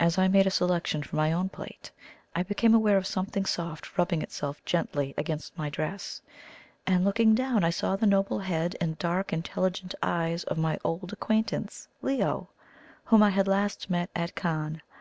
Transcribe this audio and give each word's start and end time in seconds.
As 0.00 0.18
I 0.18 0.26
made 0.26 0.48
a 0.48 0.50
selection 0.50 1.04
for 1.04 1.14
my 1.14 1.30
own 1.30 1.48
plate, 1.48 1.92
I 2.34 2.42
became 2.42 2.74
aware 2.74 2.96
of 2.96 3.06
something 3.06 3.46
soft 3.46 3.96
rubbing 3.96 4.20
itself 4.20 4.60
gently 4.64 5.14
against 5.16 5.56
my 5.56 5.70
dress; 5.70 6.20
and 6.88 7.04
looking 7.04 7.36
down, 7.36 7.62
I 7.62 7.70
saw 7.70 7.94
the 7.94 8.04
noble 8.04 8.40
head 8.40 8.74
and 8.80 8.98
dark 8.98 9.32
intelligent 9.32 9.94
eyes 10.02 10.42
of 10.42 10.58
my 10.58 10.76
old 10.82 11.12
acquaintance 11.12 11.86
Leo, 12.02 12.48
whom 13.04 13.22
I 13.22 13.30
had 13.30 13.46
last 13.46 13.88
met 13.88 14.10
at 14.16 14.34
Cannes. 14.34 14.80